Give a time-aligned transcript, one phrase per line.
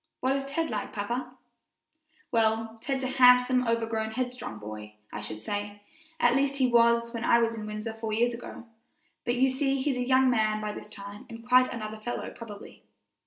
[0.19, 1.35] What is Ted like, papa?"
[2.31, 5.83] "Well, Ted's a handsome, overgrown, headstrong boy, I should say
[6.19, 8.65] at least, he was when I was in Windsor four years ago;
[9.25, 12.83] but you see he's a young man by this time and quite another fellow probably."